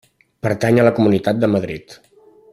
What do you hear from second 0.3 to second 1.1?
Pertany a la